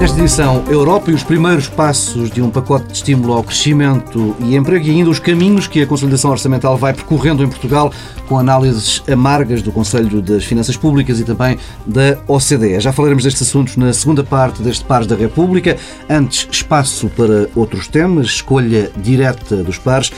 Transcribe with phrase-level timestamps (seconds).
[0.00, 4.56] Nesta edição, Europa e os primeiros passos de um pacote de estímulo ao crescimento e
[4.56, 7.92] emprego e ainda os caminhos que a consolidação orçamental vai percorrendo em Portugal,
[8.26, 12.80] com análises amargas do Conselho das Finanças Públicas e também da OCDE.
[12.80, 15.76] Já falaremos destes assuntos na segunda parte deste Pares da República.
[16.08, 20.10] Antes, espaço para outros temas, escolha direta dos pares.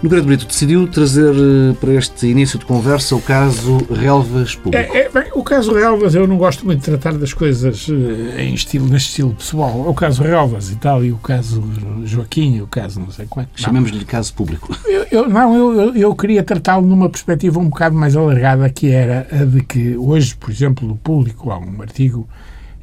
[0.00, 4.76] Nogueira Brito decidiu trazer eh, para este início de conversa o caso Relvas Público.
[4.76, 8.44] É, é, bem, o caso Relvas, eu não gosto muito de tratar das coisas eh,
[8.44, 9.88] em estilo, neste estilo pessoal.
[9.88, 11.64] O caso Relvas e tal, e o caso
[12.04, 13.50] Joaquim, e o caso não sei quanto.
[13.56, 14.72] Chamemos-lhe caso público.
[14.86, 19.26] Eu, eu não, eu, eu queria tratá-lo numa perspectiva um bocado mais alargada, que era
[19.32, 22.28] a de que hoje, por exemplo, no público há um artigo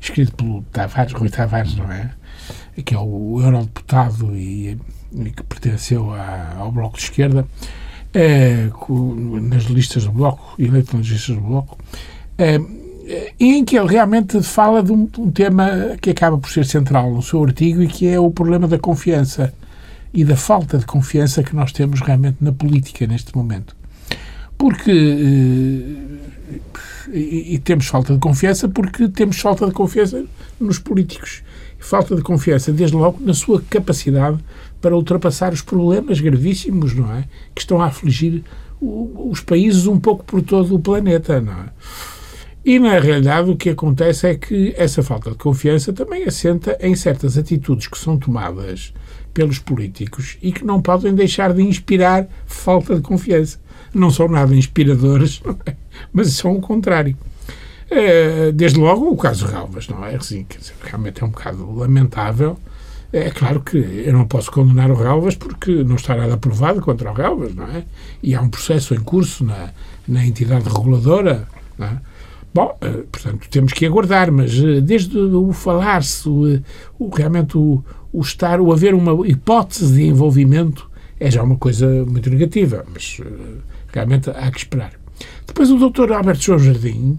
[0.02, 2.12] escrito pelo Tavares, Rui Tavares, não é?
[2.84, 4.78] Que é o eurodeputado e
[5.36, 7.48] que pertenceu à, ao Bloco de Esquerda,
[8.14, 8.70] é,
[9.42, 11.78] nas listas do Bloco, eleito nas listas do Bloco,
[12.38, 12.60] é,
[13.40, 17.12] em que ele realmente fala de um, de um, tema que acaba por ser central
[17.12, 19.54] no seu artigo e que é o problema da confiança
[20.14, 23.76] e da falta de confiança que nós temos realmente na política neste momento.
[24.58, 24.92] Porque.
[27.12, 30.26] E, e temos falta de confiança porque temos falta de confiança
[30.60, 31.44] nos políticos.
[31.78, 34.40] Falta de confiança, desde logo, na sua capacidade
[34.86, 37.24] para ultrapassar os problemas gravíssimos, não é?
[37.56, 38.44] Que estão a afligir
[38.80, 41.70] o, os países um pouco por todo o planeta, não é?
[42.64, 46.94] E, na realidade, o que acontece é que essa falta de confiança também assenta em
[46.94, 48.94] certas atitudes que são tomadas
[49.34, 53.60] pelos políticos e que não podem deixar de inspirar falta de confiança.
[53.92, 55.76] Não são nada inspiradores, é?
[56.14, 57.18] mas são o contrário.
[57.90, 60.14] Eh, desde logo o caso Ralvas, não é?
[60.14, 62.56] Assim, dizer, realmente é um bocado lamentável
[63.16, 67.10] é claro que eu não posso condenar o Relvas porque não está nada aprovado contra
[67.10, 67.86] o Relvas, não é?
[68.22, 69.70] E há um processo em curso na,
[70.06, 71.48] na entidade reguladora,
[71.78, 72.02] não é?
[72.54, 76.62] Bom, eh, portanto, temos que aguardar, mas eh, desde o falar-se, o,
[77.00, 77.82] o, realmente o,
[78.12, 83.18] o estar, o haver uma hipótese de envolvimento é já uma coisa muito negativa, mas
[83.22, 83.28] eh,
[83.94, 84.92] realmente há que esperar.
[85.48, 86.12] Depois o Dr.
[86.12, 87.18] Alberto João Jardim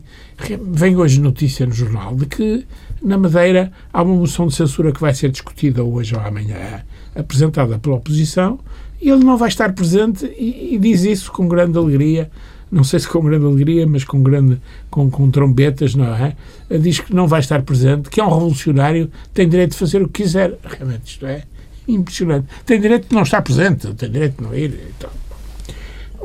[0.72, 2.66] vem hoje notícia no jornal de que
[3.02, 6.82] na Madeira há uma moção de censura que vai ser discutida hoje ou amanhã,
[7.14, 8.58] apresentada pela oposição,
[9.00, 12.30] e ele não vai estar presente e, e diz isso com grande alegria
[12.70, 16.36] não sei se com grande alegria, mas com grande com, com trombetas, não é?
[16.78, 20.08] Diz que não vai estar presente, que é um revolucionário, tem direito de fazer o
[20.08, 20.58] que quiser.
[20.64, 21.44] Realmente, isto é
[21.86, 22.48] impressionante.
[22.64, 25.12] Tem direito de não estar presente, tem direito de não ir e tal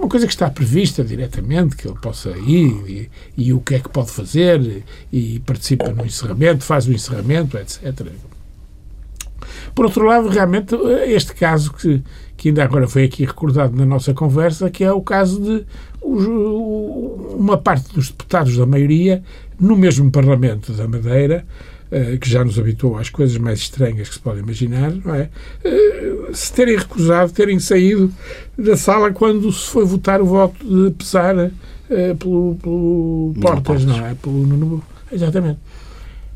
[0.02, 3.80] uma coisa que está prevista diretamente, que ele possa ir e, e, o que é
[3.80, 8.08] que pode fazer e participa no encerramento, faz o encerramento, etc.
[9.76, 10.76] Por outro lado, realmente,
[11.06, 12.04] este caso que,
[12.36, 15.66] que ainda agora foi aqui recordado na nossa conversa, que é o caso de
[16.04, 19.24] uma parte dos deputados da maioria,
[19.60, 21.46] no mesmo Parlamento da Madeira,
[21.92, 25.30] eh, que já nos habituou às coisas mais estranhas que se pode imaginar, não é?
[25.62, 28.10] Eh, se terem recusado, terem saído
[28.58, 34.08] da sala quando se foi votar o voto de pesar uh, pelo, pelo Portas, não
[34.08, 34.16] é?
[34.16, 34.82] Pelo Nuno,
[35.12, 35.60] exatamente.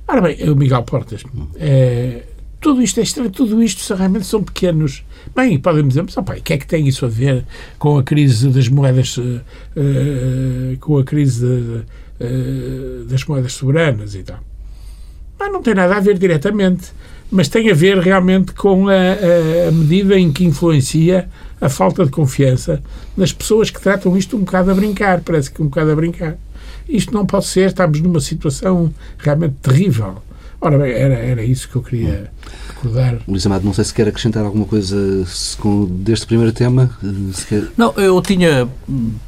[0.05, 1.23] Ora bem, o Miguel Portas,
[1.55, 2.23] é,
[2.59, 5.05] tudo isto é estranho, tudo isto realmente são pequenos.
[5.33, 7.45] Bem, podem dizer, mas opa, o que é que tem isso a ver
[7.79, 9.41] com a crise das moedas, uh,
[10.81, 14.39] com a crise de, uh, das moedas soberanas e tal?
[15.39, 16.91] Mas não tem nada a ver diretamente,
[17.29, 21.27] mas tem a ver realmente com a, a, a medida em que influencia
[21.59, 22.81] a falta de confiança
[23.15, 26.37] nas pessoas que tratam isto um bocado a brincar, parece que um bocado a brincar.
[26.87, 30.21] Isto não pode ser, estamos numa situação realmente terrível.
[30.61, 32.31] Ora bem, era, era isso que eu queria
[32.67, 33.19] recordar.
[33.27, 34.95] Luís Amado, não sei se quer acrescentar alguma coisa
[35.89, 36.89] deste primeiro tema.
[37.47, 37.67] Quer...
[37.77, 38.67] Não, eu tinha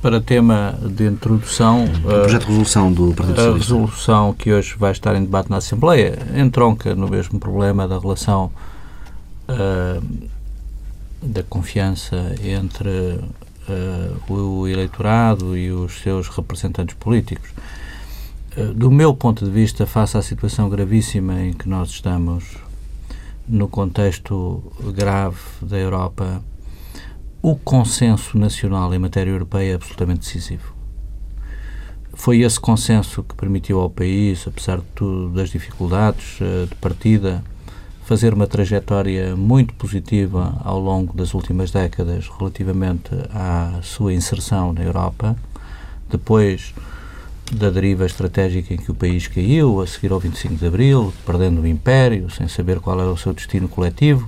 [0.02, 1.86] para tema de introdução.
[1.86, 3.74] O projeto de resolução do Partido Socialista.
[3.74, 8.00] A resolução que hoje vai estar em debate na Assembleia entronca no mesmo problema da
[8.00, 8.52] relação
[9.50, 10.28] uh,
[11.22, 17.50] da confiança entre uh, o eleitorado e os seus representantes políticos.
[18.58, 22.58] Eh, do meu ponto de vista, face à situação gravíssima em que nós estamos,
[23.48, 24.64] no contexto
[24.96, 26.44] grave da Europa,
[27.40, 30.74] o consenso nacional em matéria europeia é absolutamente decisivo.
[32.16, 37.44] Foi esse consenso que permitiu ao país, apesar de tudo, das dificuldades eh, de partida,
[38.06, 44.82] fazer uma trajetória muito positiva ao longo das últimas décadas relativamente à sua inserção na
[44.82, 45.36] Europa.
[46.10, 46.74] Depois,
[47.52, 51.62] da deriva estratégica em que o país caiu, a seguir ao 25 de Abril, perdendo
[51.62, 54.28] o império, sem saber qual era o seu destino coletivo,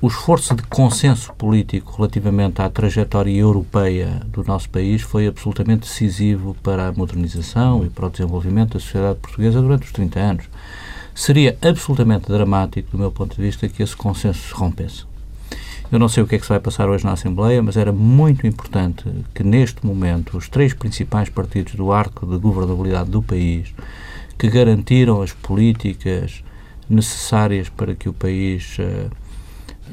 [0.00, 6.54] o esforço de consenso político relativamente à trajetória europeia do nosso país foi absolutamente decisivo
[6.62, 10.44] para a modernização e para o desenvolvimento da sociedade portuguesa durante os 30 anos.
[11.14, 15.06] Seria absolutamente dramático, do meu ponto de vista, que esse consenso se rompesse.
[15.94, 17.92] Eu não sei o que é que se vai passar hoje na Assembleia, mas era
[17.92, 23.72] muito importante que, neste momento, os três principais partidos do arco de governabilidade do país,
[24.36, 26.42] que garantiram as políticas
[26.90, 29.08] necessárias para que o país uh,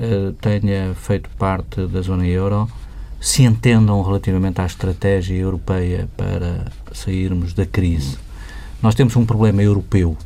[0.04, 2.68] uh, tenha feito parte da zona euro
[3.20, 8.18] se entendam relativamente à estratégia europeia para sairmos da crise.
[8.82, 10.18] Nós temos um problema europeu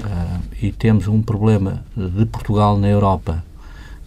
[0.00, 3.47] uh, e temos um problema de Portugal na Europa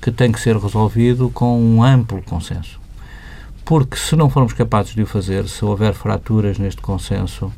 [0.01, 2.79] que tem que ser resolvido com um amplo consenso.
[3.63, 7.51] Porque se não formos capazes de o fazer, se houver fraturas neste consenso,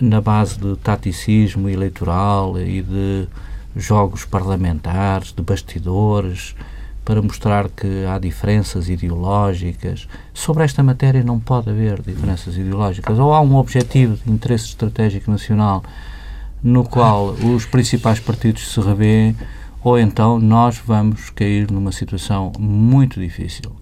[0.00, 3.28] na base de taticismo eleitoral e de
[3.76, 6.54] jogos parlamentares, de bastidores,
[7.04, 10.06] para mostrar que há diferenças ideológicas.
[10.34, 13.18] Sobre esta matéria não pode haver diferenças ideológicas.
[13.18, 15.82] Ou há um objetivo de interesse estratégico nacional
[16.62, 19.36] no qual os principais partidos se revêem,
[19.82, 23.72] ou então nós vamos cair numa situação muito difícil.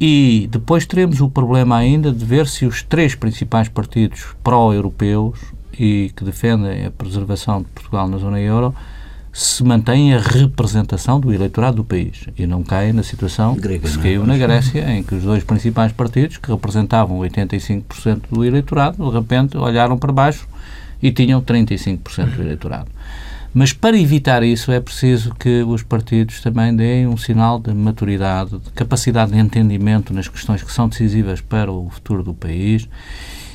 [0.00, 5.38] E depois teremos o problema ainda de ver se os três principais partidos pró-europeus
[5.78, 8.74] e que defendem a preservação de Portugal na zona euro
[9.32, 13.88] se mantém a representação do eleitorado do país e não cai na situação Grega, que
[13.88, 14.02] se é?
[14.02, 19.16] caiu na Grécia, em que os dois principais partidos, que representavam 85% do eleitorado, de
[19.16, 20.46] repente olharam para baixo
[21.02, 22.88] e tinham 35% do eleitorado.
[23.54, 28.58] Mas para evitar isso é preciso que os partidos também deem um sinal de maturidade,
[28.58, 32.88] de capacidade de entendimento nas questões que são decisivas para o futuro do país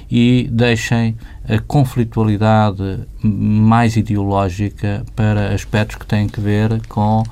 [0.10, 1.18] e deixem
[1.50, 7.24] a conflitualidade mais ideológica para aspectos que têm que ver com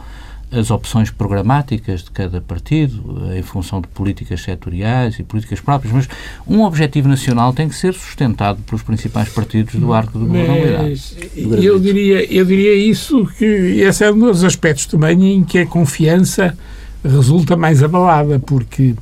[0.58, 6.10] as opções programáticas de cada partido, em função de políticas setoriais e políticas próprias, mas
[6.48, 11.30] um objetivo nacional tem que ser sustentado pelos principais partidos do arco de governabilidade.
[11.36, 15.66] Eu diria, eu diria isso, que esse é um dos aspectos também em que a
[15.66, 16.58] confiança
[17.04, 18.96] resulta mais abalada, porque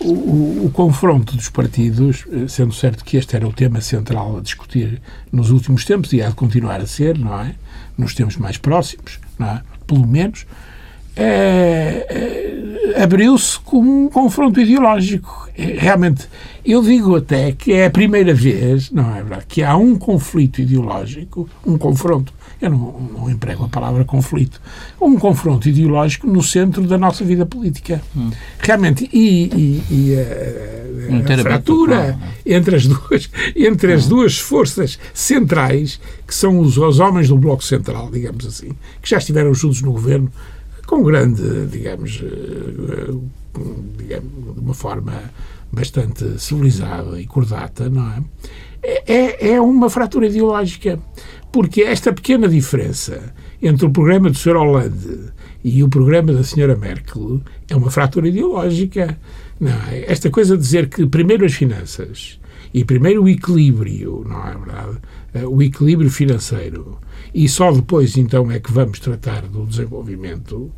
[0.00, 4.38] o, o, o, confronto dos partidos, eh, sendo certo que este era o tema central
[4.38, 5.00] a discutir
[5.30, 7.54] nos últimos tempos e há de continuar a ser, não é?
[7.96, 9.62] Nos tempos mais próximos, não é?
[9.86, 10.46] Pelo menos,
[11.16, 15.48] é, é, abriu-se com um confronto ideológico.
[15.56, 16.28] É, realmente,
[16.64, 20.60] eu digo até que é a primeira vez, não é verdade, que há um conflito
[20.60, 22.32] ideológico, um confronto
[22.62, 24.60] eu não, não emprego a palavra conflito,
[25.00, 28.00] um confronto ideológico no centro da nossa vida política.
[28.16, 28.30] Hum.
[28.60, 34.10] Realmente, e, e, e a, a, a fratura entre as duas, entre as hum.
[34.10, 38.70] duas forças centrais, que são os, os homens do Bloco Central, digamos assim,
[39.02, 40.30] que já estiveram juntos no governo
[40.92, 43.14] com grande, digamos, eh,
[43.96, 45.14] digamos de uma forma
[45.72, 48.22] bastante civilizada e cordata, não é?
[48.82, 50.98] É, é, é uma fratura ideológica.
[51.50, 54.54] Porque esta pequena diferença entre o programa do Sr.
[54.54, 55.32] Hollande
[55.64, 56.76] e o programa da Sra.
[56.76, 57.40] Merkel
[57.70, 59.18] é uma fratura ideológica.
[59.58, 60.04] Não, é?
[60.12, 62.38] esta coisa de dizer que primeiro as finanças
[62.74, 64.98] e primeiro o equilíbrio, não é verdade?
[65.32, 66.98] Eh, o equilíbrio financeiro
[67.34, 70.70] e só depois então é que vamos tratar do desenvolvimento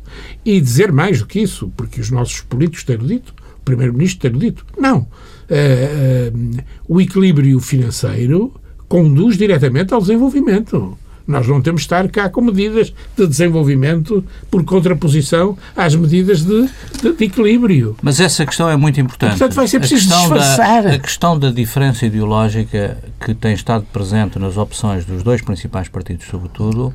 [0.43, 4.39] e dizer mais do que isso, porque os nossos políticos têm dito, o Primeiro-Ministro tem
[4.39, 4.99] dito, não.
[4.99, 8.53] Uh, uh, o equilíbrio financeiro
[8.87, 10.97] conduz diretamente ao desenvolvimento.
[11.27, 16.69] Nós não temos de estar cá com medidas de desenvolvimento por contraposição às medidas de,
[17.01, 17.95] de, de equilíbrio.
[18.01, 19.31] Mas essa questão é muito importante.
[19.31, 20.83] portanto, vai ser preciso a disfarçar.
[20.83, 25.89] Da, a questão da diferença ideológica que tem estado presente nas opções dos dois principais
[25.89, 26.93] partidos, sobretudo,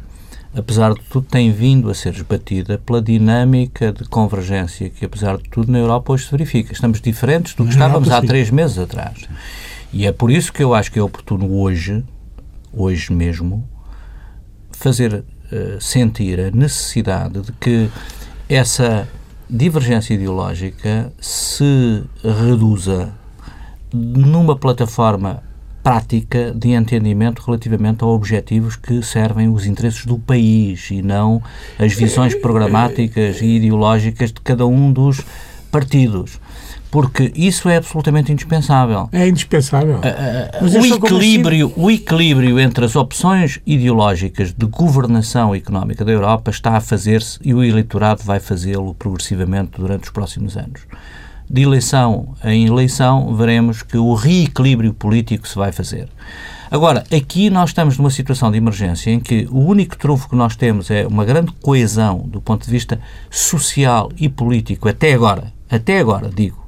[0.54, 5.49] apesar de tudo, tem vindo a ser esbatida pela dinâmica de convergência que, apesar de
[5.50, 6.72] tudo, na Europa hoje se verifica.
[6.72, 9.28] Estamos diferentes do que estávamos há três meses atrás.
[9.92, 12.04] E é por isso que eu acho que é oportuno hoje,
[12.72, 13.68] hoje mesmo,
[14.80, 17.90] fazer uh, sentir a necessidade de que
[18.49, 19.06] essa
[19.49, 23.12] divergência ideológica se reduza
[23.92, 25.42] numa plataforma
[25.82, 31.42] prática de entendimento relativamente a objetivos que servem os interesses do país e não
[31.78, 35.20] as visões programáticas e ideológicas de cada um dos
[35.70, 36.40] partidos
[36.90, 39.09] porque isso é absolutamente indispensável.
[39.12, 39.97] É indispensável.
[39.97, 46.50] Uh, uh, o, equilíbrio, o equilíbrio entre as opções ideológicas de governação económica da Europa
[46.50, 50.80] está a fazer-se e o eleitorado vai fazê-lo progressivamente durante os próximos anos.
[51.49, 56.09] De eleição em eleição, veremos que o reequilíbrio político se vai fazer.
[56.70, 60.54] Agora, aqui nós estamos numa situação de emergência em que o único trunfo que nós
[60.54, 65.99] temos é uma grande coesão do ponto de vista social e político, até agora, até
[65.99, 66.59] agora, digo,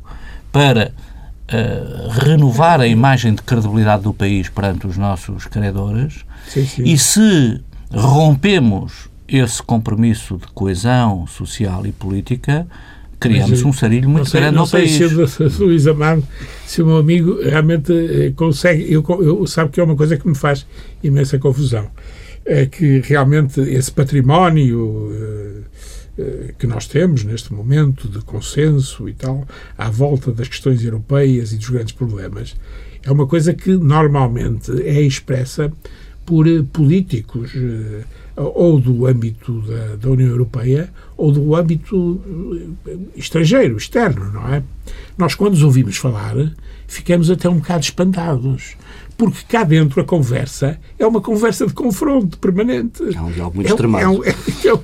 [0.52, 0.92] para
[1.52, 6.24] uh, renovar a imagem de credibilidade do país perante os nossos credores.
[6.46, 6.82] Sim, sim.
[6.84, 12.66] E se rompemos esse compromisso de coesão social e política,
[13.18, 15.00] criamos um sarilho muito sei, grande no país.
[15.00, 16.26] Não sei se o Luís Amado,
[16.66, 20.28] se o meu amigo realmente eh, consegue, eu, eu, sabe que é uma coisa que
[20.28, 20.66] me faz
[21.02, 21.88] imensa confusão,
[22.44, 25.64] é que realmente esse património uh,
[26.58, 29.46] que nós temos neste momento de consenso e tal,
[29.78, 32.54] à volta das questões europeias e dos grandes problemas,
[33.02, 35.72] é uma coisa que normalmente é expressa
[36.24, 37.52] por políticos
[38.36, 42.20] ou do âmbito da, da, União Europeia ou do âmbito
[42.86, 44.62] eh, estrangeiro, externo, não é?
[45.18, 46.34] Nós, quando os ouvimos falar,
[46.86, 48.76] ficamos até um bocado espantados
[49.30, 53.02] porque cá dentro a conversa é uma conversa de confronto permanente.
[53.02, 54.04] É um diálogo muito é, extremado.
[54.04, 54.78] É, um, é, é,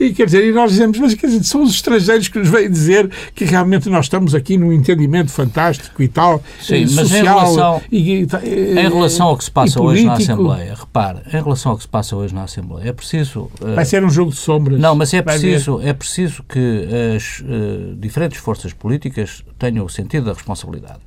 [0.00, 2.70] e quer dizer, e nós dizemos, mas quer dizer, são os estrangeiros que nos vêm
[2.70, 7.22] dizer que realmente nós estamos aqui num entendimento fantástico e tal, Sim, social, mas em
[7.22, 11.76] relação, e, em relação ao que se passa hoje na Assembleia, repare, em relação ao
[11.76, 13.50] que se passa hoje na Assembleia, é preciso...
[13.60, 14.80] Uh, Vai ser um jogo de sombras.
[14.80, 20.26] Não, mas é preciso, é preciso que as uh, diferentes forças políticas tenham o sentido
[20.26, 21.00] da responsabilidade.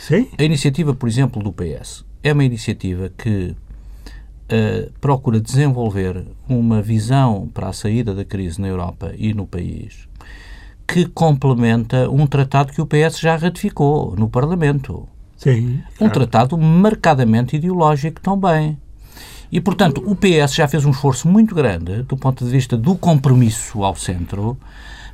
[0.00, 0.28] Sim?
[0.38, 7.48] A iniciativa, por exemplo, do PS é uma iniciativa que uh, procura desenvolver uma visão
[7.52, 10.08] para a saída da crise na Europa e no país
[10.92, 15.08] que complementa um tratado que o PS já ratificou no Parlamento.
[15.36, 15.80] Sim.
[16.00, 18.76] Um tratado marcadamente ideológico também.
[19.52, 22.96] E, portanto, o PS já fez um esforço muito grande do ponto de vista do
[22.96, 24.58] compromisso ao centro,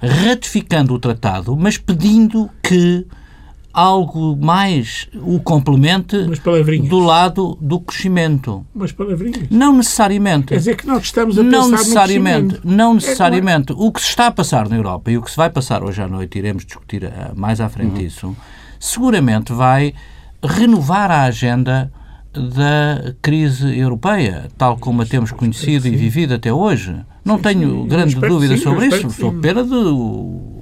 [0.01, 3.07] ratificando o tratado, mas pedindo que
[3.77, 6.17] algo mais o complemente
[6.89, 8.65] do lado do crescimento.
[8.75, 9.51] Mas palavrinhas.
[9.51, 10.47] Não necessariamente.
[10.47, 13.75] Quer dizer que nós estamos a não necessariamente, Não necessariamente.
[13.75, 15.85] É, O que se está a passar na Europa e o que se vai passar
[15.85, 18.07] hoje à noite, iremos discutir eh, mais à frente uhum.
[18.07, 18.37] isso,
[18.81, 19.93] seguramente vai
[20.43, 21.93] renovar a agenda
[22.33, 26.97] da crise europeia, tal como a temos conhecido e vivido até hoje.
[27.23, 30.56] Não sim, tenho sim, grande dúvida sim, sobre isso, sou pena de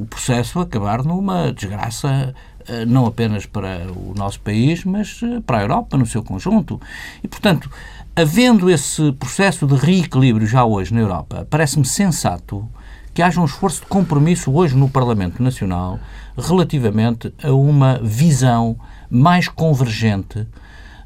[0.00, 2.34] o processo acabar numa desgraça
[2.66, 6.80] eh, não apenas para o nosso país, mas eh, para a Europa no seu conjunto.
[7.22, 7.70] E, portanto,
[8.16, 12.66] havendo esse processo de reequilíbrio já hoje na Europa, parece-me sensato
[13.12, 15.98] que haja um esforço de compromisso hoje no Parlamento Nacional
[16.38, 18.76] relativamente a uma visão
[19.10, 20.46] mais convergente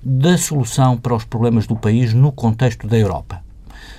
[0.00, 3.43] da solução para os problemas do país no contexto da Europa.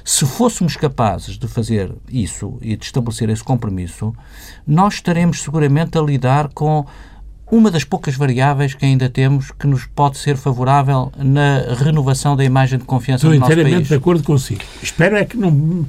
[0.05, 4.13] Se fôssemos capazes de fazer isso e de estabelecer esse compromisso,
[4.65, 6.85] nós estaremos seguramente a lidar com
[7.51, 12.43] uma das poucas variáveis que ainda temos que nos pode ser favorável na renovação da
[12.43, 13.57] imagem de confiança Estou do nosso país.
[13.57, 14.61] Estou inteiramente de acordo consigo.
[14.81, 15.87] Espero é que não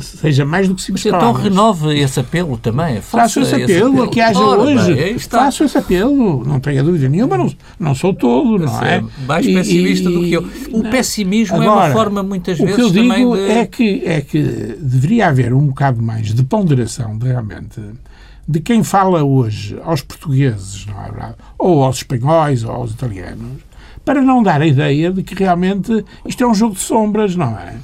[0.00, 3.00] seja mais do que simples Mas então renove esse apelo também.
[3.00, 4.10] Faça esse apelo, apelo.
[4.10, 4.94] que haja Ora, hoje.
[4.94, 9.04] Bem, faço esse apelo, não tenha dúvida nenhuma, não, não sou todo, não é?
[9.26, 10.46] Mais pessimista e, do que eu.
[10.72, 10.90] O não.
[10.90, 13.50] pessimismo Agora, é uma forma, muitas vezes, O que eu digo de...
[13.50, 14.42] é, que, é que
[14.80, 17.80] deveria haver um bocado mais de ponderação, de, realmente,
[18.46, 21.34] de quem fala hoje aos portugueses, não é verdade?
[21.58, 23.62] Ou aos espanhóis, ou aos italianos,
[24.04, 27.56] para não dar a ideia de que realmente isto é um jogo de sombras, não
[27.58, 27.76] é?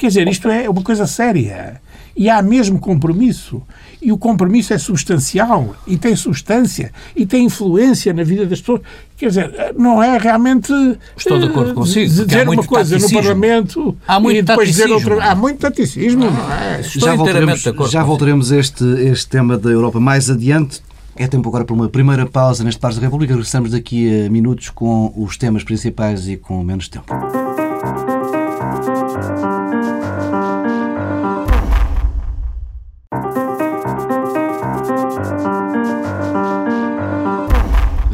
[0.00, 1.78] Quer dizer, isto é uma coisa séria.
[2.16, 3.60] E há mesmo compromisso.
[4.00, 8.80] E o compromisso é substancial e tem substância e tem influência na vida das pessoas.
[9.18, 10.72] Quer dizer, não é realmente.
[11.14, 12.24] Estou de acordo consigo.
[12.24, 13.18] Dizer uma coisa taticismo.
[13.18, 14.98] no Parlamento há muito e depois taticismo.
[14.98, 15.30] dizer outra.
[15.30, 16.80] Há muito taticismo, ah, não é?
[16.80, 20.80] Estou já voltaremos, já voltaremos a este, este tema da Europa mais adiante.
[21.14, 23.34] É tempo agora para uma primeira pausa neste Pares da República.
[23.34, 27.12] Regressamos daqui a minutos com os temas principais e com menos tempo.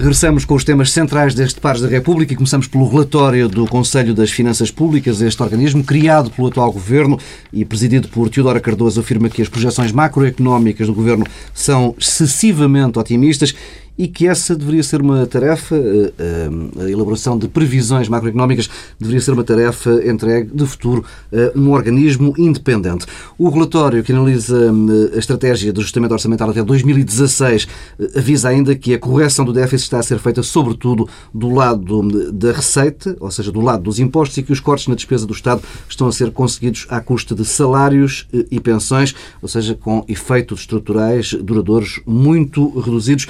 [0.07, 4.15] Regressamos com os temas centrais deste Pares da República e começamos pelo relatório do Conselho
[4.15, 5.21] das Finanças Públicas.
[5.21, 7.19] Este organismo, criado pelo atual governo
[7.53, 13.53] e presidido por Teodora Cardoso, afirma que as projeções macroeconómicas do governo são excessivamente otimistas
[13.99, 16.49] e que essa deveria ser uma tarefa, eh, eh,
[16.85, 18.69] a elaboração de previsões macroeconómicas
[19.01, 23.07] deveria ser uma tarefa entregue de futuro a um organismo independente.
[23.39, 24.73] O relatório que analisa
[25.15, 27.67] a estratégia do ajustamento orçamental até 2016
[27.99, 32.33] eh, avisa ainda que a correção do déficit está a ser feita sobretudo do lado
[32.33, 35.33] da receita, ou seja, do lado dos impostos, e que os cortes na despesa do
[35.33, 40.61] Estado estão a ser conseguidos à custa de salários e pensões, ou seja, com efeitos
[40.61, 43.27] estruturais duradouros muito reduzidos.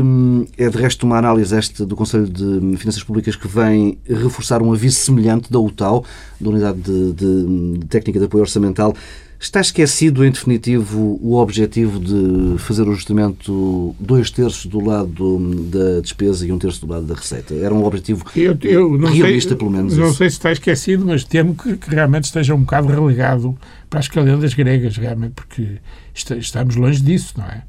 [0.00, 4.62] Hum, é de resto uma análise esta do Conselho de Finanças Públicas que vem reforçar
[4.62, 6.04] um aviso semelhante da UTAU,
[6.40, 8.94] da Unidade de, de, de Técnica de Apoio Orçamental.
[9.42, 15.36] Está esquecido, em definitivo, o objetivo de fazer o ajustamento dois terços do lado
[15.68, 17.52] da despesa e um terço do lado da receita?
[17.52, 19.96] Era um objetivo eu, eu realista, sei, pelo menos.
[19.96, 23.58] Não sei se está esquecido, mas temo que, que, realmente esteja um bocado relegado
[23.90, 25.78] para as calendas gregas, realmente, porque
[26.14, 27.64] está, estamos longe disso, não é?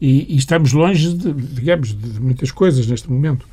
[0.00, 3.46] E, e estamos longe, de, digamos, de muitas coisas neste momento.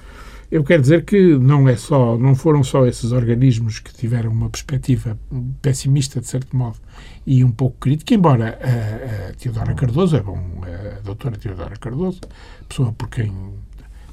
[0.50, 4.50] Eu quero dizer que não é só, não foram só esses organismos que tiveram uma
[4.50, 5.20] perspectiva
[5.62, 6.78] pessimista, de certo modo,
[7.26, 12.22] e um pouco crítica, embora a, a Teodora Cardoso, é bom, a doutora Teodora Cardoso,
[12.70, 13.30] pessoa por quem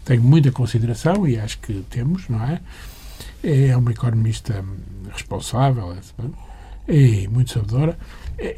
[0.05, 2.61] tenho muita consideração e acho que temos, não é?
[3.43, 4.65] É uma economista
[5.13, 5.95] responsável
[6.89, 7.97] e muito sabedora.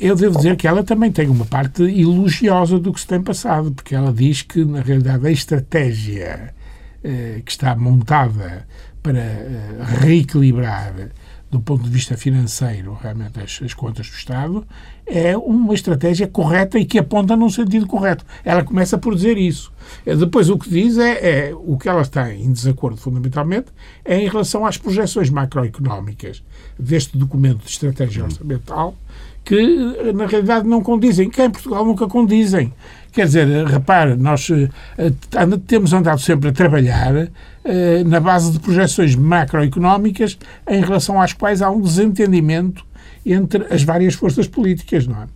[0.00, 3.72] Eu devo dizer que ela também tem uma parte elogiosa do que se tem passado,
[3.72, 6.54] porque ela diz que, na realidade, a estratégia
[7.04, 8.66] eh, que está montada
[9.02, 10.94] para eh, reequilibrar
[11.50, 14.66] do ponto de vista financeiro, realmente, as, as, contas do Estado,
[15.06, 18.24] é uma estratégia correta e que aponta num sentido correto.
[18.44, 19.72] Ela começa por dizer isso.
[20.04, 23.66] Eh, depois, o que diz é, é o que ela está em desacordo, fundamentalmente,
[24.04, 26.42] é em relação às projeções macroeconómicas
[26.78, 28.96] deste documento de estratégia orçamental,
[29.46, 32.72] que, na realidade, não condizem, que em Portugal nunca condizem.
[33.12, 37.28] Quer dizer, repare, nós uh, temos andado sempre a trabalhar uh,
[38.04, 40.36] na base de projeções macroeconómicas
[40.68, 42.84] em relação às quais há um desentendimento
[43.24, 45.26] entre as várias forças políticas, não é?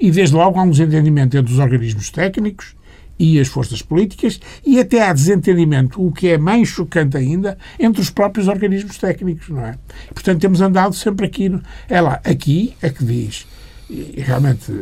[0.00, 2.74] E desde logo há um desentendimento entre os organismos técnicos
[3.20, 8.00] e as forças políticas e até há desentendimento, o que é mais chocante ainda, entre
[8.00, 9.76] os próprios organismos técnicos, não é?
[10.12, 11.52] Portanto, temos andado sempre aqui.
[11.88, 13.46] Ela aqui é que diz,
[13.90, 14.72] e realmente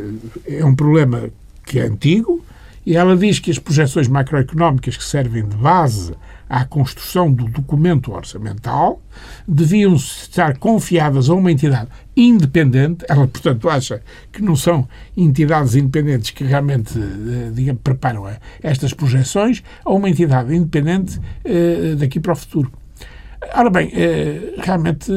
[0.47, 1.29] é um problema
[1.65, 2.43] que é antigo,
[2.85, 6.13] e ela diz que as projeções macroeconómicas que servem de base
[6.49, 8.99] à construção do documento orçamental
[9.47, 13.05] deviam estar confiadas a uma entidade independente.
[13.07, 14.01] Ela, portanto, acha
[14.31, 18.25] que não são entidades independentes que realmente eh, digamos, preparam
[18.63, 22.71] estas projeções, a uma entidade independente eh, daqui para o futuro.
[23.53, 25.11] Ora bem, eh, realmente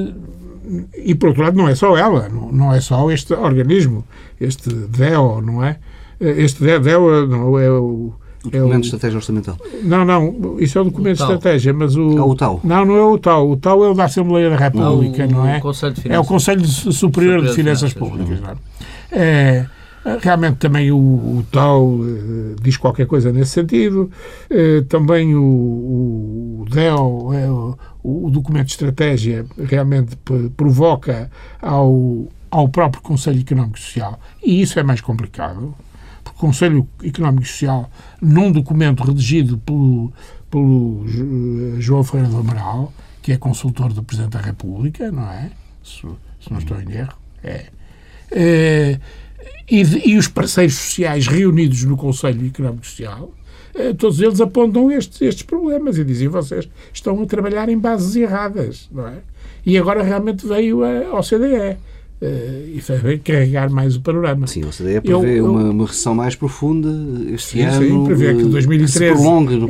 [0.97, 4.05] e por outro lado não é só ela, não é só este organismo,
[4.41, 5.79] este DEO, não é?
[6.21, 8.15] Este DEO não é o.
[8.45, 9.57] O documento é o, de estratégia orçamental.
[9.85, 12.19] Não, não, isso é o documento o de estratégia, mas o.
[12.19, 12.61] É o TAU.
[12.65, 13.51] Não, não é o TAU.
[13.53, 15.57] O TAU é o da Assembleia da República, não, não é?
[15.57, 18.41] é o Conselho Superior, Superior de Finanças, Públicas.
[18.41, 18.55] Não é?
[19.13, 19.67] é
[20.21, 24.11] realmente também o, o TAU uh, diz qualquer coisa nesse sentido.
[24.51, 30.17] Uh, também o, o DEO, é, o, o, documento de estratégia, realmente
[30.57, 34.21] provoca ao, ao próprio Conselho Económico e Social.
[34.43, 35.75] E isso é mais complicado
[36.43, 37.89] Conselho Económico e Social
[38.21, 40.13] num documento redigido pelo,
[40.51, 41.05] pelo
[41.79, 45.53] João Ferreira do Amaral, que é consultor do Presidente da República, não é?
[45.85, 46.01] Se,
[46.41, 47.15] se não estou em erro.
[47.45, 47.67] É.
[49.47, 53.33] é e, e, os parceiros sociais reunidos no Conselho Económico Social,
[53.75, 58.17] é, todos eles apontam estes, estes problemas e dizem vocês estão a trabalhar em bases
[58.17, 59.19] erradas, não é?
[59.65, 61.79] E agora realmente veio a OCDE
[62.23, 64.47] Uh, e foi carregar mais o panorama.
[64.47, 66.89] Sim, a OCDE prevê eu, uma, uma recessão mais profunda
[67.35, 67.85] este sim, ano.
[67.85, 69.09] Sim, prevê que 2013 que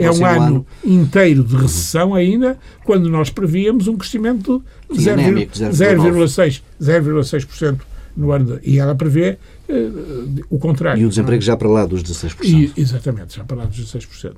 [0.03, 7.81] é um ano, ano, inteiro de recessão ainda, quando nós prevíamos um crescimento de 0,6%
[8.15, 8.59] no ano.
[8.59, 9.39] De, e ela prevê
[9.73, 11.01] uh, o contrário.
[11.01, 12.45] E o desemprego já para lá dos 16%.
[12.45, 14.35] E, exatamente, já para lá dos 16%.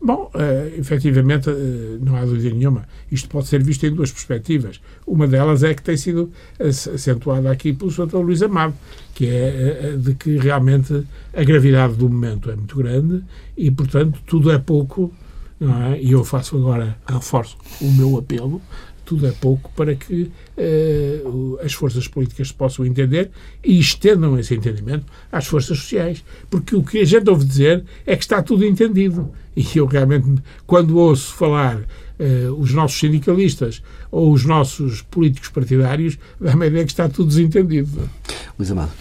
[0.00, 2.86] Bom, uh, efetivamente, uh, não há dúvida nenhuma.
[3.10, 4.80] Isto pode ser visto em duas perspectivas.
[5.06, 8.14] Uma delas é que tem sido acentuada aqui pelo Sr.
[8.14, 8.74] Luís Amado,
[9.14, 13.24] que é uh, de que realmente a gravidade do momento é muito grande
[13.56, 15.12] e, portanto, tudo é pouco.
[15.58, 16.00] Não é?
[16.00, 18.62] E eu faço agora, reforço o meu apelo
[19.08, 23.30] tudo é pouco para que uh, as forças políticas se possam entender
[23.64, 26.22] e estendam esse entendimento às forças sociais.
[26.50, 29.30] Porque o que a gente ouve dizer é que está tudo entendido.
[29.56, 36.18] E eu realmente, quando ouço falar uh, os nossos sindicalistas ou os nossos políticos partidários,
[36.38, 38.10] dá-me a ideia que está tudo desentendido.
[38.58, 38.92] Luís Amado.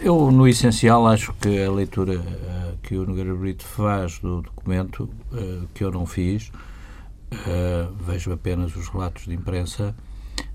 [0.00, 5.10] Eu, no essencial, acho que a leitura uh, que o Nogueira Brito faz do documento,
[5.74, 6.52] que eu não fiz,
[7.32, 9.94] uh, vejo apenas os relatos de imprensa,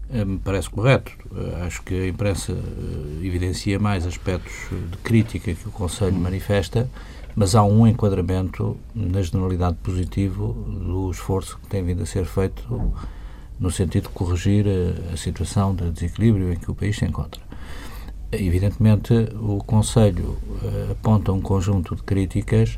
[0.09, 1.11] uh, me parece correto.
[1.31, 2.53] Uh, acho que a imprensa
[3.21, 6.89] evidencia mais aspectos de crítica que o Conselho manifesta,
[7.35, 12.93] mas há um enquadramento na generalidade positivo do esforço que tem vindo a ser feito
[13.59, 17.41] no sentido de corrigir a, a situação de desequilíbrio em que o país se encontra.
[18.31, 20.37] Evidentemente, o Conselho
[20.91, 22.77] aponta um conjunto de críticas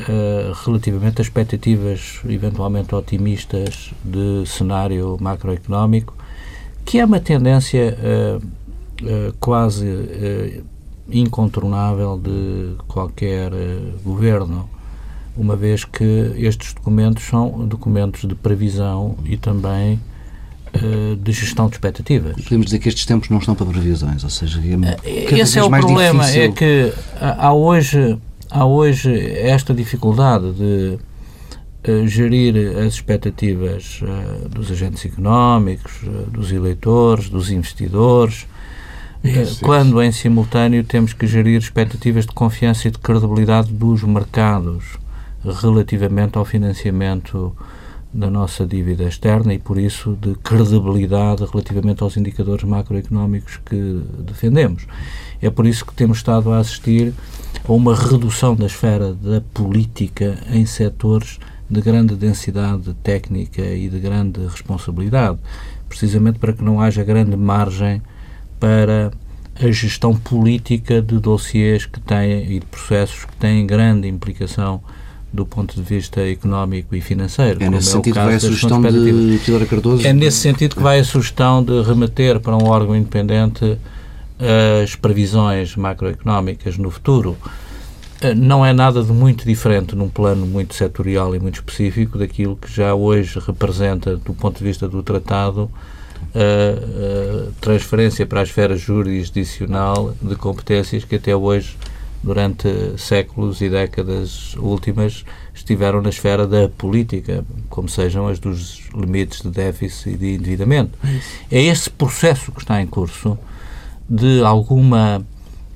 [0.00, 6.14] uh, relativamente a expectativas eventualmente otimistas de cenário macroeconómico,
[6.84, 10.64] que é uma tendência uh, uh, quase
[11.10, 13.52] incontornável de qualquer
[14.02, 14.68] governo,
[15.36, 20.00] uma vez que estes documentos são documentos de previsão e também
[21.22, 22.34] de gestão de expectativas.
[22.42, 25.70] Podemos dizer que estes tempos não estão para previsões, ou seja, é esse é o
[25.70, 26.42] problema, é difícil...
[26.42, 28.18] é que há hoje
[28.50, 30.98] há hoje esta dificuldade de
[31.88, 38.46] uh, gerir as expectativas uh, dos agentes económicos, uh, dos eleitores, dos investidores,
[39.22, 40.02] isso, quando isso.
[40.02, 44.98] em simultâneo temos que gerir expectativas de confiança e de credibilidade dos mercados
[45.62, 47.56] relativamente ao financiamento
[48.12, 54.86] da nossa dívida externa e, por isso, de credibilidade relativamente aos indicadores macroeconómicos que defendemos.
[55.40, 57.12] É por isso que temos estado a assistir
[57.66, 63.98] a uma redução da esfera da política em setores de grande densidade técnica e de
[63.98, 65.38] grande responsabilidade,
[65.88, 68.00] precisamente para que não haja grande margem
[68.60, 69.10] para
[69.60, 74.80] a gestão política de dossiês que têm e de processos que têm grande implicação
[75.32, 77.62] do ponto de vista económico e financeiro.
[77.62, 80.06] É nesse é sentido que vai a sugestão de Pilar Cardoso?
[80.06, 83.78] É nesse sentido que vai a sugestão de remeter para um órgão independente
[84.38, 87.36] as previsões macroeconómicas no futuro
[88.20, 92.56] eh, não é nada de muito diferente num plano muito setorial e muito específico daquilo
[92.56, 95.70] que já hoje representa, do ponto de vista do tratado,
[96.34, 101.76] a, transferência para a esfera jurisdicional de competências que até hoje,
[102.22, 102.68] durante
[102.98, 109.50] séculos e décadas últimas, estiveram na esfera da política, como sejam as dos limites de
[109.50, 110.98] déficit e de endividamento.
[111.50, 113.38] É esse processo que está em curso
[114.08, 115.18] de alguma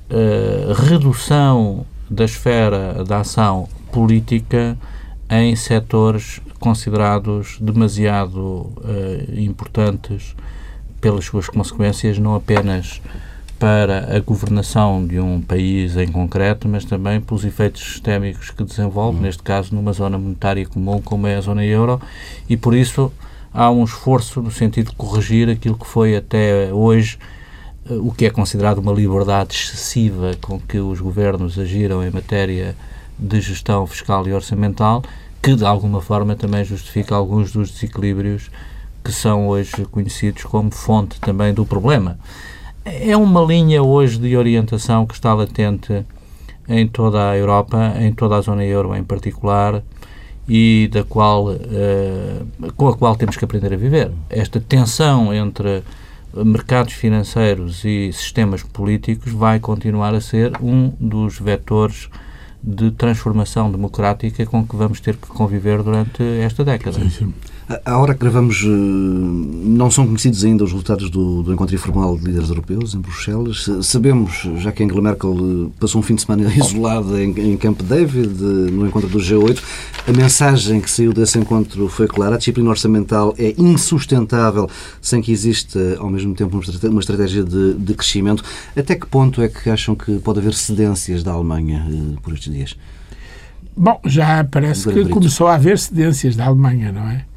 [0.09, 4.77] uh, redução da esfera da ação política
[5.29, 10.35] em setores considerados demasiado uh, importantes
[10.99, 13.01] pelas suas consequências, não apenas
[13.57, 19.17] para a governação de um país em concreto, mas também pelos efeitos sistémicos que desenvolve,
[19.17, 19.23] uhum.
[19.23, 22.01] neste caso numa zona monetária comum como é a zona euro,
[22.49, 23.11] e por isso
[23.53, 27.19] há um esforço no sentido de corrigir aquilo que foi até hoje
[27.89, 32.75] o que é considerado uma liberdade excessiva com que os governos agiram em matéria
[33.17, 35.03] de gestão fiscal e orçamental,
[35.41, 38.49] que de alguma forma também justifica alguns dos desequilíbrios
[39.03, 42.19] que são hoje conhecidos como fonte também do problema.
[42.85, 46.05] É uma linha hoje de orientação que está latente
[46.67, 49.83] em toda a Europa, em toda a zona euro em particular,
[50.47, 54.11] e da qual, uh, com a qual temos que aprender a viver.
[54.29, 55.83] Esta tensão entre
[56.35, 62.09] mercados financeiros e sistemas políticos vai continuar a ser um dos vetores
[62.63, 66.99] de transformação democrática com que vamos ter que conviver durante esta década.
[66.99, 67.33] Sim, sim.
[67.85, 72.17] À hora que gravamos, eh, não são conhecidos ainda os resultados do, do encontro informal
[72.17, 73.69] de líderes europeus em Bruxelas.
[73.83, 77.81] Sabemos, já que Angela Merkel eh, passou um fim de semana isolada em, em Camp
[77.81, 79.61] David, eh, no encontro do G8,
[80.07, 82.35] a mensagem que saiu desse encontro foi clara.
[82.35, 84.69] A disciplina orçamental é insustentável
[85.01, 88.43] sem que exista, ao mesmo tempo, uma estratégia de, de crescimento.
[88.75, 91.87] Até que ponto é que acham que pode haver cedências da Alemanha
[92.21, 92.75] por estes dias?
[93.77, 97.30] Bom, já parece que começou a haver cedências da Alemanha, não é?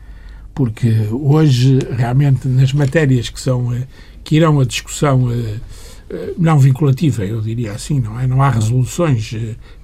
[0.54, 3.86] Porque hoje realmente nas matérias que são eh,
[4.22, 5.56] que irão à discussão eh,
[6.08, 8.26] eh, não vinculativa, eu diria assim, não é?
[8.26, 9.34] Não há resoluções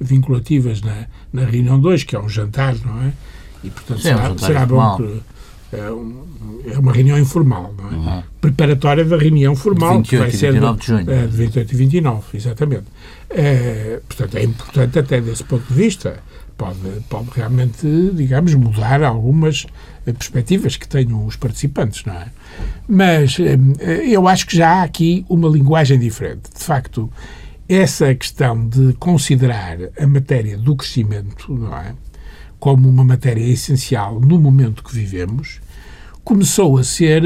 [0.00, 3.12] vinculativas na, na reunião 2, que é um jantar, não é?
[3.64, 5.22] E, portanto, Sim, será, é um será bom que
[5.72, 6.24] é, um,
[6.66, 7.94] é, uma reunião informal, não é?
[7.94, 8.22] Uhum.
[8.40, 11.11] Preparatória da reunião formal, de 28 que vai ser 29 de junho.
[11.11, 12.85] É, de 28 e 29, exatamente.
[13.28, 16.20] É, portanto, é importante até desse ponto de vista
[16.60, 19.66] pode, pode realmente, digamos, mudar algumas
[20.06, 22.26] eh, perspectivas que tenham os participantes, não é?
[22.86, 23.56] Mas eh,
[24.06, 26.50] eu acho que já há aqui uma linguagem diferente.
[26.54, 27.10] De facto,
[27.66, 31.94] essa questão de considerar a matéria do crescimento, não é?
[32.58, 35.62] Como uma matéria essencial no momento que vivemos,
[36.22, 37.22] começou a ser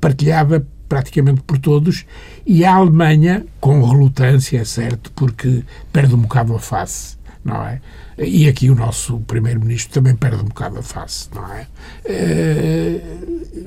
[0.00, 2.06] partilhada praticamente por todos
[2.46, 7.17] e a Alemanha, com relutância, é certo, porque perde um bocado a face
[7.48, 7.80] não é?
[8.18, 11.66] E aqui o nosso Primeiro-Ministro também perde um bocado a face, não é?
[12.04, 13.00] é?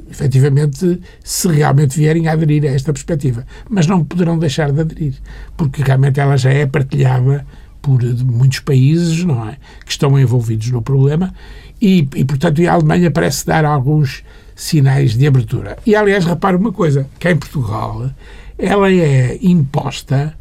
[0.09, 3.45] efetivamente, se realmente vierem a aderir a esta perspectiva.
[3.69, 5.15] Mas não poderão deixar de aderir,
[5.55, 7.45] porque realmente ela já é partilhada
[7.81, 9.57] por muitos países, não é?
[9.85, 11.33] Que estão envolvidos no problema
[11.81, 14.23] e, e portanto, a Alemanha parece dar alguns
[14.55, 15.77] sinais de abertura.
[15.85, 18.11] E, aliás, repare uma coisa, que em Portugal
[18.57, 20.35] ela é imposta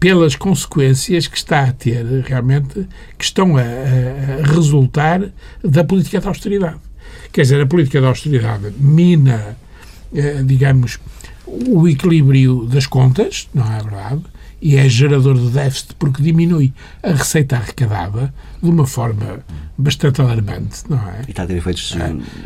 [0.00, 5.22] pelas consequências que está a ter, realmente, que estão a, a resultar
[5.62, 6.78] da política de austeridade.
[7.32, 9.56] Quer dizer, a política de austeridade mina,
[10.14, 10.98] eh, digamos,
[11.46, 14.22] o equilíbrio das contas, não é verdade?
[14.60, 19.40] E é gerador de déficit porque diminui a receita arrecadada de uma forma
[19.76, 21.22] bastante alarmante, não é?
[21.28, 21.96] E está a ter efeitos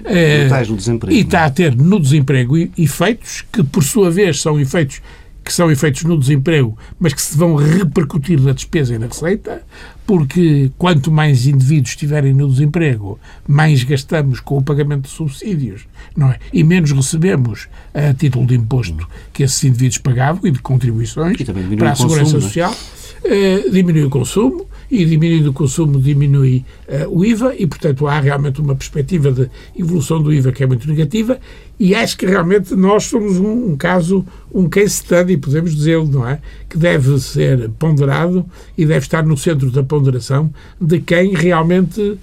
[0.05, 1.17] é, é, no desemprego.
[1.17, 5.01] E está a ter no desemprego efeitos que, por sua vez, são efeitos
[5.45, 9.63] que são efeitos no desemprego, mas que se vão repercutir na despesa e na receita,
[10.07, 16.31] porque quanto mais indivíduos estiverem no desemprego, mais gastamos com o pagamento de subsídios, não
[16.31, 16.39] é?
[16.53, 21.77] E menos recebemos a título de imposto que esses indivíduos pagavam e de contribuições e
[21.77, 22.43] para a Segurança consumo, é?
[22.43, 22.77] Social.
[23.25, 28.21] Eh, diminui o consumo e diminuindo o consumo diminui uh, o IVA e, portanto, há
[28.21, 31.41] realmente uma perspectiva de evolução do IVA que é muito negativa
[31.81, 34.23] e acho que realmente nós somos um, um caso,
[34.55, 36.41] um case study, podemos dizê-lo, não é?
[36.69, 38.45] Que deve ser ponderado
[38.77, 42.19] e deve estar no centro da ponderação de quem realmente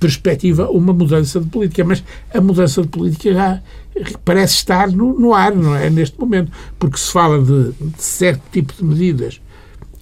[0.00, 1.84] perspectiva uma mudança de política.
[1.84, 2.02] Mas
[2.34, 3.62] a mudança de política já
[4.24, 5.88] parece estar no, no ar, não é?
[5.88, 6.50] Neste momento.
[6.76, 9.40] Porque se fala de, de certo tipo de medidas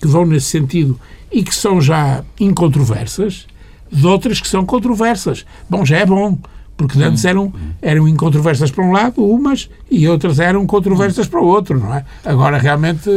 [0.01, 0.99] que vão nesse sentido
[1.31, 3.47] e que são já incontroversas,
[3.91, 5.45] de outras que são controversas.
[5.69, 6.39] Bom, já é bom,
[6.79, 11.45] porque antes eram, eram incontroversas para um lado, umas, e outras eram controversas para o
[11.45, 12.05] outro, não é?
[12.25, 13.11] Agora, realmente,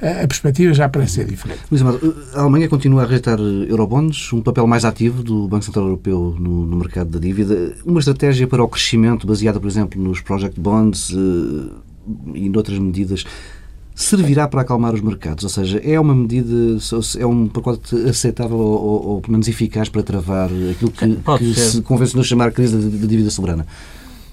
[0.00, 1.62] a, a perspectiva já parece ser diferente.
[1.68, 5.86] Luís Amado, a Alemanha continua a rejeitar eurobonds, um papel mais ativo do Banco Central
[5.86, 10.20] Europeu no, no mercado da dívida, uma estratégia para o crescimento baseada, por exemplo, nos
[10.20, 11.72] project bonds uh,
[12.34, 13.24] e noutras medidas
[14.02, 15.44] servirá para acalmar os mercados?
[15.44, 16.78] Ou seja, é uma medida,
[17.18, 21.54] é um pacote aceitável ou, ou, ou pelo menos eficaz para travar aquilo que, que
[21.54, 23.66] se convencionou chamar crise da dívida soberana?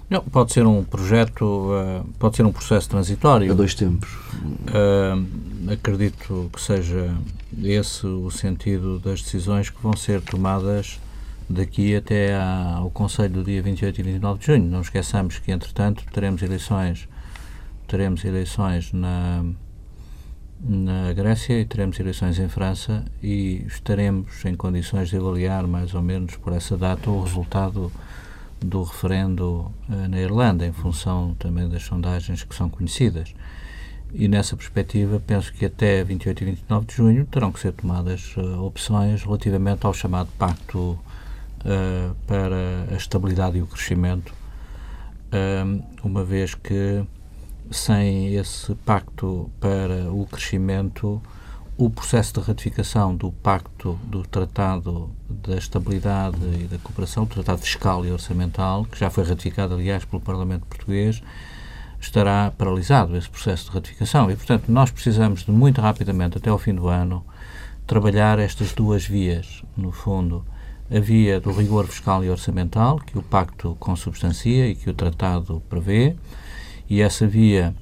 [0.10, 3.51] Não, pode ser um projeto, uh, pode ser um processo transitório.
[3.51, 4.10] A dois tempos.
[4.12, 7.15] Uh, acredito que seja
[7.62, 10.99] esse o sentido das decisões que vão ser tomadas
[11.47, 14.65] daqui até ao Conselho do dia 28 e 29 de junho.
[14.65, 17.08] Não esqueçamos que, entretanto, teremos eleições
[17.89, 19.43] teremos eleições na,
[20.62, 26.02] na Grécia e teremos eleições em França e estaremos em condições de avaliar mais ou
[26.02, 27.91] menos por essa data o resultado
[28.62, 33.34] do referendo uh, na Irlanda, em função também das sondagens que são conhecidas.
[34.13, 38.36] E nessa perspectiva, penso que até 28 e 29 de junho terão que ser tomadas
[38.38, 44.38] uh, opções relativamente ao chamado Pacto uh, para a Estabilidade e o Crescimento,
[46.04, 47.06] uma vez que
[47.71, 51.21] sem esse pacto para o crescimento,
[51.77, 57.62] o processo de ratificação do pacto do Tratado da Estabilidade e da Cooperação, o Tratado
[57.62, 61.21] Fiscal e Orçamental, que já foi ratificado, aliás, pelo Parlamento Português,
[62.01, 64.29] estará paralisado esse processo de ratificação.
[64.29, 67.25] E, portanto, nós precisamos de muito rapidamente, até ao fim do ano,
[67.86, 70.45] trabalhar estas duas vias, no fundo.
[70.91, 75.62] A via do rigor fiscal e orçamental, que o pacto consubstancia e que o tratado
[75.69, 76.15] prevê,
[76.89, 77.73] e essa via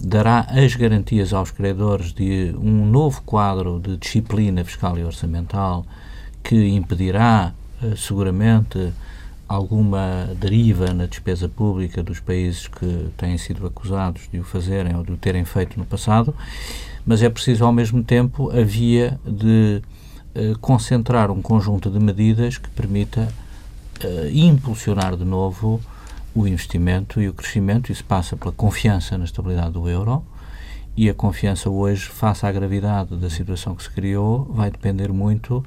[0.00, 5.84] dará as garantias aos credores de um novo quadro de disciplina fiscal e orçamental
[6.42, 8.92] que impedirá eh, seguramente
[9.48, 15.04] alguma deriva na despesa pública dos países que têm sido acusados de o fazerem ou
[15.04, 16.34] de o terem feito no passado,
[17.06, 19.82] mas é preciso ao mesmo tempo a via de
[20.34, 23.28] uh, concentrar um conjunto de medidas que permita
[24.02, 25.80] uh, impulsionar de novo
[26.34, 27.92] o investimento e o crescimento.
[27.92, 30.24] Isso passa pela confiança na estabilidade do euro
[30.96, 35.64] e a confiança hoje, face à gravidade da situação que se criou, vai depender muito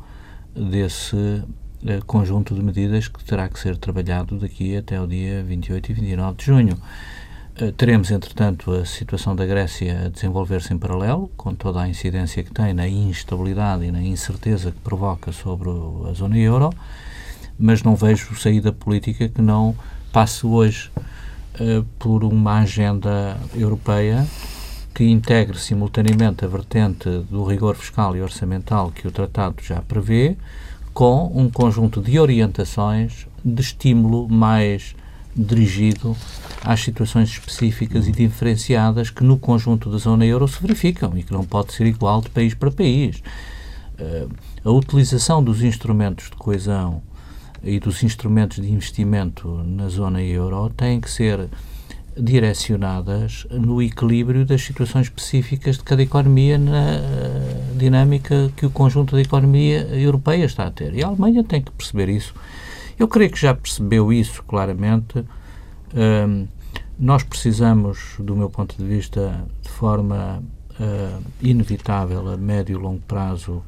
[0.56, 5.91] desse uh, conjunto de medidas que terá que ser trabalhado daqui até o dia 28
[5.91, 6.77] e 29 de junho.
[7.62, 12.41] Uh, teremos, entretanto, a situação da Grécia a desenvolver-se em paralelo, com toda a incidência
[12.41, 15.69] que tem na instabilidade e na incerteza que provoca sobre
[16.10, 16.69] a zona euro,
[17.60, 19.75] mas não vejo saída política que não
[20.11, 20.89] passe hoje
[21.59, 24.25] uh, por uma agenda europeia
[24.97, 30.35] que integre simultaneamente a vertente do rigor fiscal e orçamental que o Tratado já prevê,
[30.91, 34.95] com um conjunto de orientações de estímulo mais
[35.35, 36.17] dirigido
[36.63, 41.31] às situações específicas e diferenciadas que no conjunto da zona euro se verificam e que
[41.31, 43.21] não pode ser igual de país para país.
[43.99, 44.29] Uh,
[44.65, 47.03] a utilização dos instrumentos de coesão
[47.63, 51.49] e dos instrumentos de investimento na zona euro têm que ser
[52.19, 59.15] direcionadas no equilíbrio das situações específicas de cada economia na eh, dinâmica que o conjunto
[59.15, 60.95] da economia europeia está a ter.
[60.95, 62.33] E a Alemanha tem que perceber isso.
[62.97, 65.23] Eu creio que já percebeu isso claramente.
[65.93, 66.47] Um,
[66.99, 70.41] nós precisamos, do meu ponto de vista, de forma
[70.79, 73.61] uh, inevitável a médio e longo prazo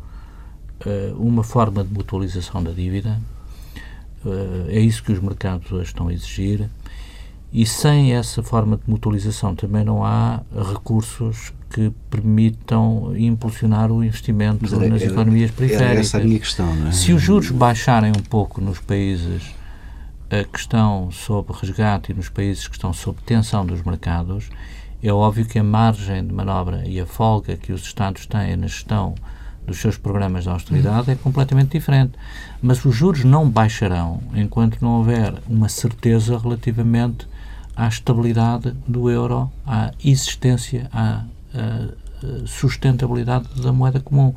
[0.86, 3.20] uh, uma forma de mutualização da dívida.
[4.26, 6.70] Uh, é isso que os mercados hoje estão a exigir.
[7.52, 14.66] E sem essa forma de mutualização também não há recursos que permitam impulsionar o investimento
[14.66, 15.92] era, nas economias periféricas.
[15.92, 16.92] Era essa a minha questão, não é?
[16.92, 19.56] Se os juros baixarem um pouco nos países
[20.52, 24.48] que estão sob resgate e nos países que estão sob tensão dos mercados,
[25.02, 28.68] é óbvio que a margem de manobra e a folga que os Estados têm na
[28.68, 29.16] gestão
[29.70, 32.14] dos seus programas de austeridade é completamente diferente.
[32.62, 37.28] Mas os juros não baixarão enquanto não houver uma certeza relativamente
[37.76, 41.90] à estabilidade do euro, à existência, à, à
[42.46, 44.34] sustentabilidade da moeda comum.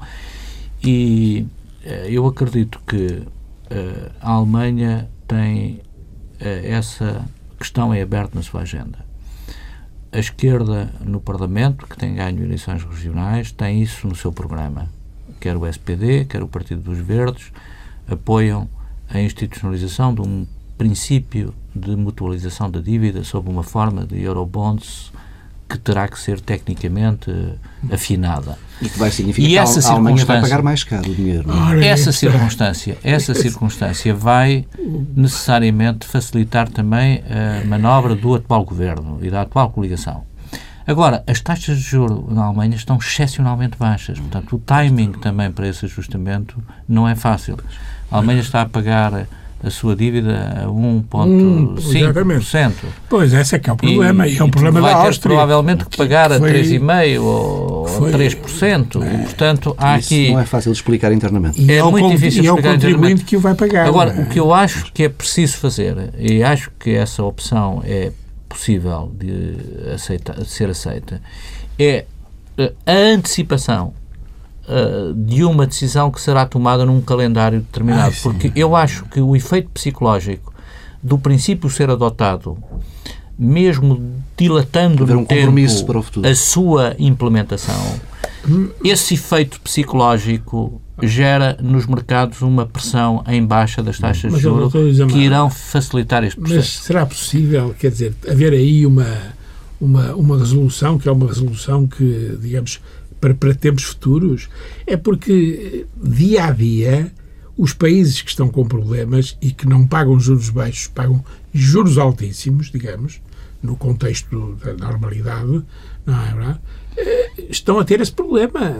[0.85, 1.47] E
[1.85, 3.23] eh, eu acredito que
[3.71, 5.81] eh, a Alemanha tem
[6.39, 7.25] eh, essa
[7.59, 9.13] questão é aberta na sua agenda
[10.13, 14.89] a esquerda no Parlamento, que tem ganho eleições regionais, tem isso no seu programa.
[15.43, 17.51] Quer o SPD, quer o Partido dos Verdes,
[18.09, 18.69] apoiam
[19.11, 20.47] a institucionalização de um
[20.79, 25.11] princípio de mutualização da dívida sob uma forma de eurobonds
[25.69, 27.29] que terá que ser tecnicamente
[27.91, 28.57] afinada.
[28.81, 31.51] E que vai significar e essa que a Alemanha vai pagar mais caro o dinheiro.
[31.83, 31.89] É?
[31.89, 34.65] Essa circunstância, essa circunstância vai
[35.17, 40.25] necessariamente facilitar também a manobra do atual governo e da atual coligação.
[40.87, 45.69] Agora, as taxas de juros na Alemanha estão excepcionalmente baixas, portanto, o timing também para
[45.69, 47.59] esse ajustamento não é fácil.
[48.11, 49.27] A Alemanha está a pagar
[49.65, 51.29] a sua dívida a 1,5%.
[51.29, 51.77] Hum,
[53.09, 54.27] pois, esse é que é o problema.
[54.27, 55.37] E, e é um problema da Áustria.
[55.37, 59.03] Vai provavelmente que pagar foi, a 3,5% ou foi, a 3%.
[59.03, 60.33] É, e, portanto, há isso aqui...
[60.33, 61.63] não é fácil de explicar internamente.
[61.63, 63.87] E é, é muito difícil de explicar é o contribuinte que o vai pagar.
[63.87, 64.23] Agora, é?
[64.23, 68.11] o que eu acho que é preciso fazer, e acho que essa opção é
[68.53, 69.57] possível de,
[69.95, 71.21] aceita, de ser aceita,
[71.79, 72.05] é
[72.59, 73.95] eh, a antecipação
[74.69, 78.13] uh, de uma decisão que será tomada num calendário determinado.
[78.15, 80.53] Ai, porque eu acho que o efeito psicológico
[81.03, 82.59] do princípio ser adotado,
[83.39, 85.53] mesmo dilatando no um tempo
[86.25, 88.01] a sua implementação,
[88.83, 94.73] esse efeito psicológico gera nos mercados uma pressão em baixa das taxas mas, de juros
[95.11, 96.59] que irão facilitar este processo.
[96.59, 99.07] Mas será possível, quer dizer, haver aí uma,
[99.81, 102.81] uma, uma resolução, que é uma resolução que, digamos,
[103.21, 104.49] para, para tempos futuros,
[104.87, 107.13] é porque dia a dia
[107.57, 112.71] os países que estão com problemas e que não pagam juros baixos, pagam juros altíssimos,
[112.71, 113.21] digamos,
[113.63, 115.63] no contexto da normalidade,
[116.05, 116.61] não é verdade?
[117.51, 118.75] Estão a ter esse problema.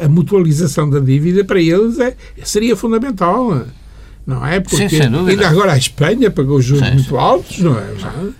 [0.00, 3.66] A, a mutualização da dívida para eles é, seria fundamental,
[4.26, 4.60] não é?
[4.60, 7.16] Porque Sim, ainda agora a Espanha pagou juros sim, muito sim.
[7.16, 7.94] altos, não é?
[8.00, 8.32] Não é?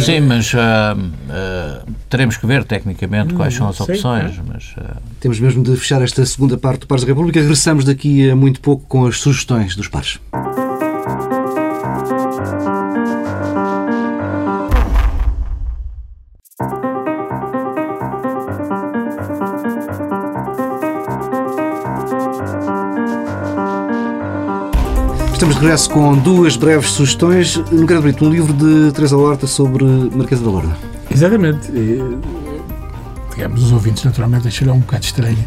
[0.00, 4.34] Sim, mas uh, uh, teremos que ver tecnicamente quais são as opções.
[4.34, 4.96] Sim, mas, uh...
[5.20, 7.40] Temos mesmo de fechar esta segunda parte do Pares da República.
[7.40, 10.18] Regressamos daqui a muito pouco com as sugestões dos pares.
[25.38, 27.58] Estamos de regresso com duas breves sugestões.
[27.70, 30.76] No Grande Brito, um livro de Teresa Horta sobre Marquesa da Lorda.
[31.08, 31.70] Exatamente.
[31.70, 32.00] E,
[33.30, 35.38] digamos, os ouvintes naturalmente acharão um bocado estranho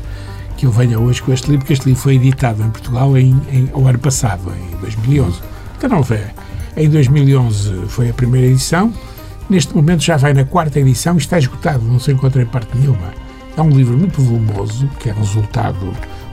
[0.56, 3.38] que eu venha hoje com este livro, porque este livro foi editado em Portugal em,
[3.51, 5.41] em, ao ano passado, em 2011.
[5.77, 6.21] Então não foi.
[6.77, 8.93] Em 2011 foi a primeira edição.
[9.49, 12.77] Neste momento já vai na quarta edição e está esgotado, não se encontra em parte
[12.77, 13.13] nenhuma.
[13.58, 15.91] É um livro muito volumoso, que é resultado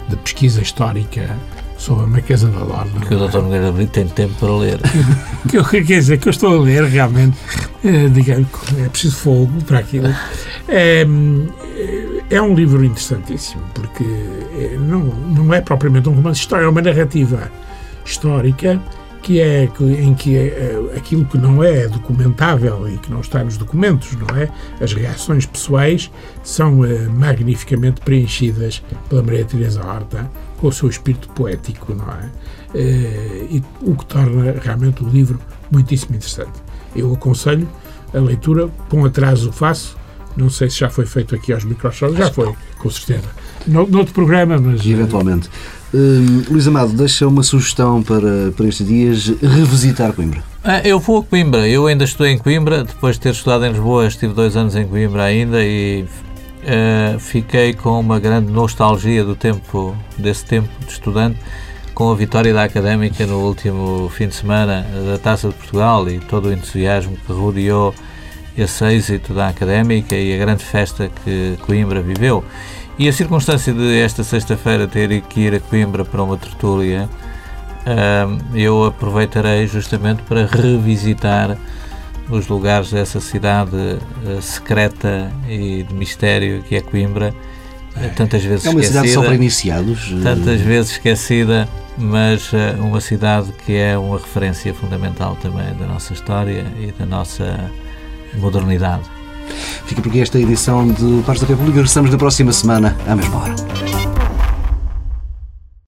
[0.08, 1.36] de pesquisa histórica
[1.78, 3.00] sobre a Marquesa da Lorna.
[3.00, 3.38] Que o Dr.
[3.38, 4.80] Nogueira Brito tem tempo para ler.
[5.48, 7.38] que eu, quer dizer, que eu estou a ler realmente,
[7.84, 10.14] é, digamos, é preciso fogo para aquilo.
[10.68, 11.06] É,
[12.28, 16.82] é um livro interessantíssimo, porque é, não, não é propriamente um romance histórico, é uma
[16.82, 17.50] narrativa
[18.04, 18.80] histórica
[19.22, 19.68] que é
[20.00, 24.36] em que é, aquilo que não é documentável e que não está nos documentos, não
[24.36, 24.48] é?
[24.80, 26.10] As reações pessoais
[26.42, 26.80] são
[27.14, 32.30] magnificamente preenchidas pela Maria Teresa Horta com o seu espírito poético, não é?
[32.74, 35.40] Uh, e o que torna realmente o livro
[35.70, 36.52] muitíssimo interessante.
[36.94, 37.68] Eu aconselho
[38.14, 39.96] a leitura, com atraso faço,
[40.36, 43.28] não sei se já foi feito aqui aos microfones, já foi, com certeza.
[43.66, 44.84] No, noutro programa, mas.
[44.84, 45.48] E eventualmente.
[45.92, 50.42] Uh, Luís Amado, deixa uma sugestão para, para estes dias: revisitar Coimbra.
[50.62, 51.66] Ah, eu vou a Coimbra.
[51.66, 54.86] Eu ainda estou em Coimbra, depois de ter estudado em Lisboa, estive dois anos em
[54.86, 56.04] Coimbra ainda e
[56.68, 61.38] uh, fiquei com uma grande nostalgia do tempo, desse tempo de estudante,
[61.94, 66.20] com a vitória da Académica no último fim de semana da Taça de Portugal e
[66.20, 67.94] todo o entusiasmo que rodeou
[68.56, 72.44] esse êxito da académica e a grande festa que Coimbra viveu.
[72.98, 77.08] E a circunstância de esta sexta-feira ter que ir a Coimbra para uma tertúlia,
[78.54, 81.56] eu aproveitarei justamente para revisitar
[82.30, 87.34] os lugares dessa cidade uh, secreta e de mistério que é Coimbra,
[87.96, 88.68] uh, tantas vezes esquecida.
[88.68, 90.14] É uma esquecida, cidade só para iniciados.
[90.22, 96.66] Tantas vezes esquecida, mas uma cidade que é uma referência fundamental também da nossa história
[96.78, 97.70] e da nossa
[98.34, 99.02] modernidade.
[99.86, 101.76] Fica por aqui esta edição de Pares da República.
[101.76, 104.27] Regressamos na próxima semana, à mesma hora.